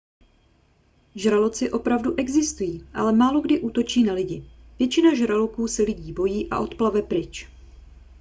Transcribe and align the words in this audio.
žraloci 1.15 1.71
opravdu 1.71 2.13
existují 2.19 2.87
ale 2.93 3.11
málokdy 3.11 3.59
útočí 3.59 4.03
na 4.03 4.13
lidi 4.13 4.45
většina 4.79 5.15
žraloků 5.15 5.67
se 5.67 5.83
lidí 5.83 6.13
bojí 6.13 6.49
a 6.49 6.59
odplave 6.59 7.01
pryč 7.01 7.49